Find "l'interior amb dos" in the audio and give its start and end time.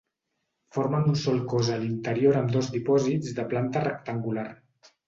1.83-2.73